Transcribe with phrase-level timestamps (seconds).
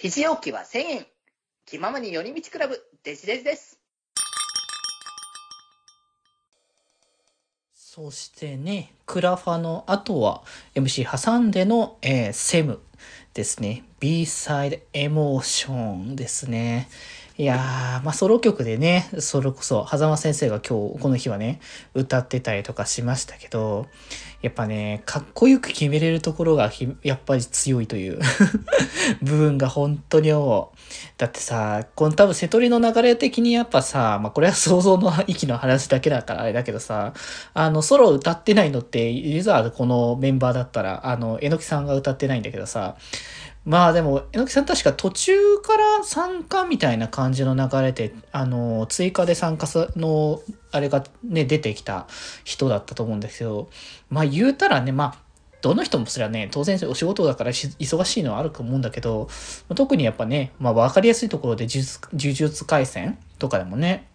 [0.00, 1.06] 肘置きは1000円。
[1.66, 3.80] 気ままに寄り道クラブ、デジデジです。
[7.74, 10.44] そしてね、クラファの後は
[10.76, 12.78] MC 挟んでの、えーセム
[13.34, 13.82] ですね。
[13.98, 16.88] B サイドエモーションですね。
[17.40, 21.60] いやー、まあソロ曲でね、それこそ、狭間先生が今日、この日はね、
[21.94, 23.86] 歌ってたりとかしましたけど、
[24.42, 26.72] やっぱね、かっこよく決めれるところが
[27.04, 28.18] やっぱり強いという
[29.22, 30.76] 部分が本当に思う。
[31.16, 37.12] だってさ、この多分瀬戸りの流れ的にやっぱさ、まあこれは想像の域の話だけだからあれだけどさ、
[37.54, 42.96] あの、ソロ歌ってないのって、ユーザーこのメンバーだったら、あの、えのきさんが歌ってないんだけどさ、
[43.68, 50.40] まあでも、えのきさん確か途中から参加みたいな感じの流れで、あの、追加で参加すの、
[50.72, 52.06] あれがね、出てきた
[52.44, 53.68] 人だったと思うんですけど、
[54.08, 55.18] まあ言うたらね、まあ、
[55.60, 59.28] どの人もそれはね、当然お仕事だから忙しいのはあると思うんだけど、
[59.74, 64.07] 特にやっぱね、まあ分かりやすいところで呪術呪術廻戦とかでもね、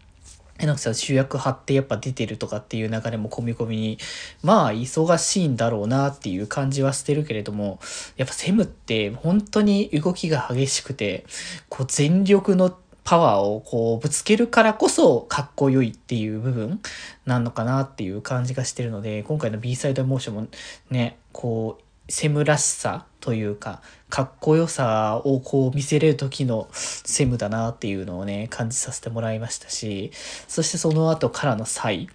[0.63, 3.97] えのきさん主役張ってやっぱ出てるとかっていう流れも込み込みに、
[4.41, 7.79] まあ忙しいんだろうなっていう感じはしてるけれども、
[8.17, 11.25] やっぱセムって本当に動きが激しくて、
[11.69, 16.81] こう全力のパワーをこうぶつけるからこそかっこよいっていう部分
[17.25, 20.47] なのかなっていう感じがしてるので、今回の B サイドモーションも
[20.89, 30.11] ね、こう、セムらしさというか、かっこよさをこう見せれる時のセムだなっていうのをね、感じさせてもらいましたし、
[30.47, 32.09] そしてその後からの際、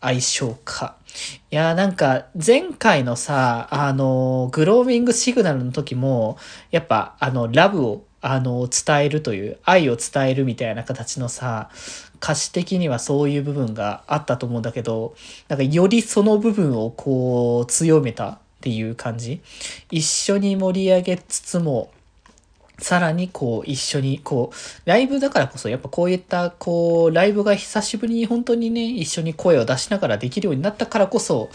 [0.00, 0.96] 相性か。
[1.50, 6.38] いやーなんか前回のさ、あの、グロービングシグナルの時も、
[6.70, 11.68] やっぱあの、ラブをあの、伝えるという、愛を伝えるみたいな形のさ、
[12.22, 15.14] 歌詞的にはそういう部分があったと思うんだけど、
[15.48, 19.42] なんかよりその部分をこう、強めたっていう感じ。
[19.90, 21.90] 一緒に盛り上げつつも、
[22.78, 31.50] さらにこう一緒にこうライブだからこそやっぱこういったこうライブが久しぶりに本当にね一緒に声を出しながらできるようになったからこそ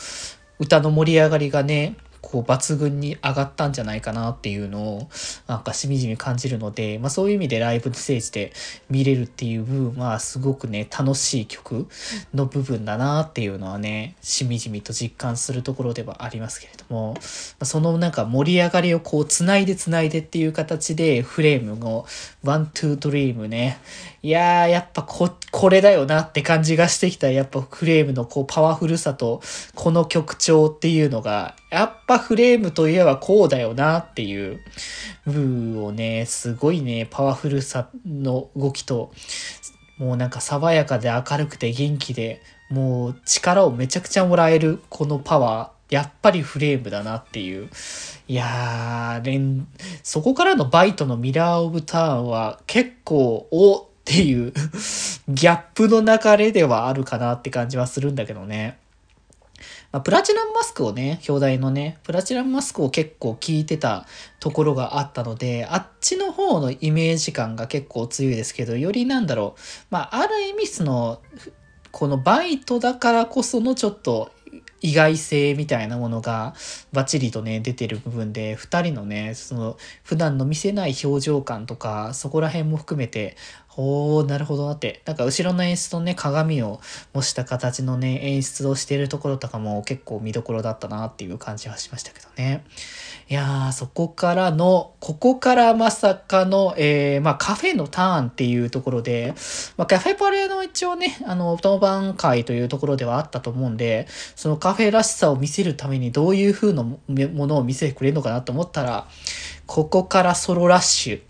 [0.59, 1.97] 歌の盛り上がりがね
[2.31, 5.09] こう抜群に上がったんじゃないかなっていうのを
[5.47, 8.53] なんかしみじみ感じるので、まあそういう意味でライブステージで
[8.89, 11.87] 見れるっていう部分はすごくね楽しい曲
[12.35, 17.19] の部分だなっていうのはねしみじみと実感するところではありますけれども、ま
[17.61, 22.05] あそのなんか盛り上がりをこうつないでつないでっていう形でフレームの
[22.43, 23.79] One to Dream ね
[24.21, 29.41] いやーやっぱここれだよなって感じがしてきたやっぱフレームのこうパワフルさと
[29.75, 34.59] この曲調っていうのがやっぱフレームといえばこうだよなっていう
[35.25, 39.11] 部分をね、すごいね、パワフルさの動きと、
[39.97, 47.69] もうなんか爽やかで明るくて元気で、もう力をめちゃくちゃもらえるこのパワー、やっぱりフレームだなっていう。
[48.27, 49.67] いやー、連
[50.03, 54.53] そこからのバイトのミラーオブターンは結構、おっていう
[55.27, 58.77] ギャップの流れではあるかなって感じはするんだけどね。
[59.91, 64.05] まあ、プラチナムマスクをね、表題のね、プラチナムマスクを結構聞いてた
[64.39, 71.21] ところがあったので、あっちの方のイメージ感が結構強いですけど、よりなんだろう、まあ、ある意味その、
[71.91, 74.31] このバイトだからこそのちょっと
[74.81, 76.53] 意外性みたいなものが
[76.93, 83.35] バッチリとね出てる部分で2人のねその普段の見せない表情感とかそこら辺も含めて
[83.77, 84.67] おーなるほど。
[84.67, 86.81] なってなんか後ろの演出のね鏡を
[87.13, 92.65] 模した形のね演出をしているところとかも結構見どころだったなっていう感じはしましたけどね。
[93.29, 99.35] いやーそこからのここからまさかの、えーまあ、カフェのターンっていうところで、
[99.77, 109.07] まあ、カフェパレード一応ねあの当番会というところではあったと思うんでそのカフェらしさを見せるためにどういう風なものを見せてくれるのかなと思ったら
[109.67, 111.28] ここからソロラッシュ。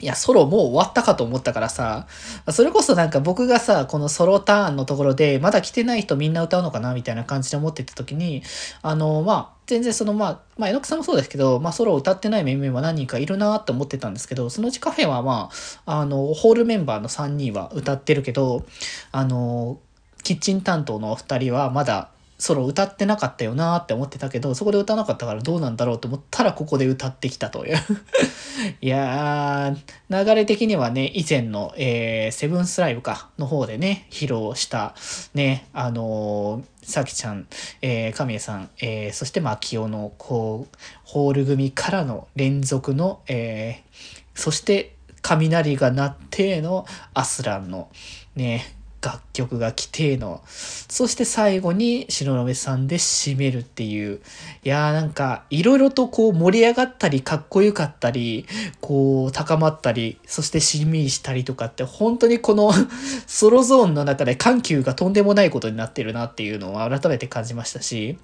[0.00, 2.06] いや、ソロもう終わったかと思ったからさ、
[2.50, 8.42] それこそなんか僕がさ、このソロターンのところで、まだ来てない人みんな歌うのかなみたいな感じで思ってた時に、
[8.82, 15.50] あの、まあ、全然その、まあ、まあ、えのくさんもそうですけど、まあ、ソロを歌ってない面々は何人かいるなって思ってたんですけど、そのうちカフェはま
[15.84, 18.64] あ、あの、ホールメンバーの3人は歌ってるけど、
[19.12, 19.78] あの、
[20.22, 27.76] キッチン担当のお2人はまだ、ソロ歌ってなかったよなーって思ってたけど、そこで歌わなかったからどうなんだろうと思ったらここで歌ってきたという。
[28.80, 34.94] いやー、流れ的にはね、以前の、えー、セブンスライブか、の方でね、披露した、
[35.34, 37.48] ね、あのー、さきちゃん、
[37.82, 47.88] えー、神谷さん、えー、そしてまあ、清の、こう、ホール組からの連続の、えー、そして、雷が鳴ってのアスランの、
[48.36, 48.77] ね、
[49.08, 50.42] 楽曲が規定の。
[50.44, 54.20] そして最後に篠宮さんで締めるっていう。
[54.64, 58.46] いやーなんか、いろいろとこう盛り上がったり、かっこよかったり、
[58.80, 62.70] こう高まったり、そしてしんみりしたりとかって、本当にこの
[63.26, 68.18] ソロゾーンの中で緩急がとんでもないことになってるなっていうのを改めて感じましたし、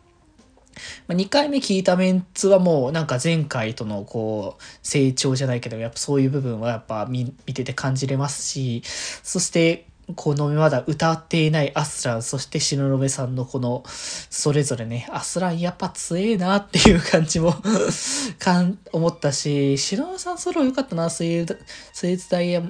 [1.07, 9.87] ま、2回目聞いたメンツはもうなんか前回とのこう成長じゃないけどやっぱそういう部分はやっぱ見てて感じれますしそして
[10.17, 17.55] このまだ歌っていないアスラン、そして篠宮さんのこの、それぞれね、アスランやっぱ強えなっていう感じも
[18.39, 21.59] かん、思ったし、篠宮さんソロ良かったな、スイー
[21.93, 22.63] スイーツダイヤ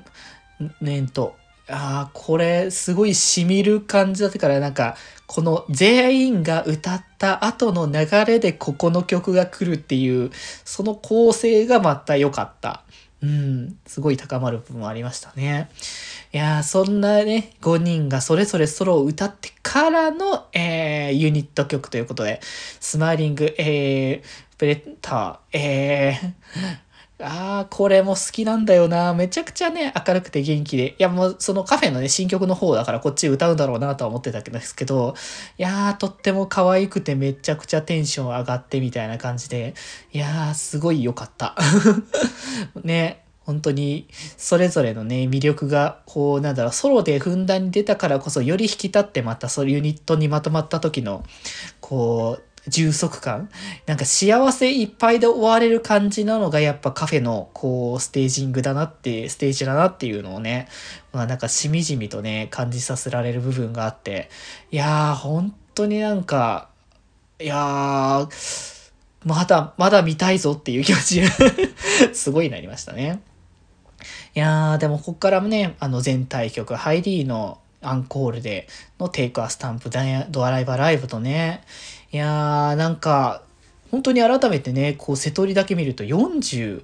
[0.80, 1.34] メント。
[1.66, 4.96] ああ、これ、すごい染みる感じだったから、なんか、
[5.26, 10.30] この全員が歌った後の流れでここの曲が来るっていう、
[10.64, 12.84] その構成がまた良かった。
[13.24, 15.70] うん、すごい高まる部分もありましたね。
[16.32, 22.40] いやー、そんなね、5人がそれぞれソロを歌ってからの、えー、ユニット曲ということで、
[22.80, 26.32] スマイリング、えー、プレッター、えー、
[27.20, 29.14] ああ、これも好きなんだよな。
[29.14, 30.90] めちゃくちゃね、明るくて元気で。
[30.90, 35.14] いや、もう、そのカフェのね、新曲の方だからこっち歌うんだろうなとは思ってたんですけど、
[35.56, 39.74] いやー、とっても可愛くてめちゃくちゃテンション上がってみたいな感じで、
[40.12, 41.54] いやー、すごい良かった。
[42.82, 51.22] ね、本当に、それぞれのね、魅力が、こう、なんだろう、ソロでふんだんに出たからこそ、より引き立ってまた、そういうユニットにまとまった時の、
[51.80, 53.50] こう、充足感
[53.86, 60.68] なんか幸せいっぱいで終われる感じなのがやっぱカフェのこうステージングだなって、ステージだなっていうのをね、
[61.12, 64.30] まあなんかしみじみとね、感じさせられる部分があって、
[64.70, 66.68] いやー本当になんか、
[67.38, 68.92] いやー、
[69.24, 71.22] まだ、まだ見たいぞっていう気持ち
[72.14, 73.20] すごいなりましたね。
[74.34, 79.90] いやー、でもこっからもね、あの全体曲、ハイリーのアンコールでのテイクアスタンプ、
[80.30, 81.62] ドアライバーライブとね、
[82.12, 83.42] いやー、なんか、
[83.94, 86.82] 本当に改めてね、こう、瀬戸りだけ見ると48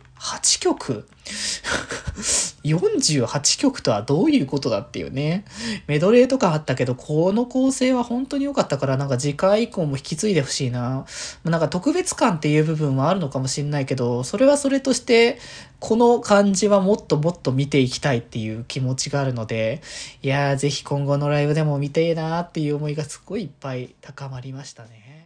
[0.60, 1.08] 曲
[2.62, 5.44] 48曲とはどういうことだっていうね。
[5.88, 11.04] メドレーとかあったけど、この構成は本当に良かったから、なんか次回以降も引き継いでほしいな。
[11.42, 15.40] なんか特別感っていう部分はあるのかもしれないけど、それはそれとして、
[15.80, 19.82] この感じはもっともっと見ていきたいっていう気持ちがあるので、
[20.22, 25.19] いやー、ぜひ今後のライブでも見てえなーっていう思いがすごいいっぱい高まりましたね。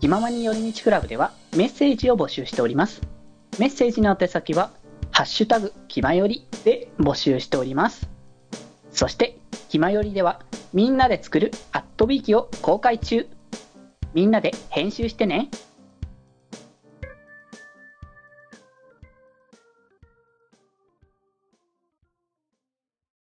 [0.00, 3.02] 気ままに寄り道クラブではメッセージを募集しております。
[3.58, 4.70] メッセージの宛先は、
[5.10, 8.08] ハッシュタグ、気まよりで募集しております。
[8.92, 10.40] そして、気まよりでは、
[10.72, 13.26] みんなで作るアットビーキを公開中。
[14.14, 15.50] みんなで編集してね。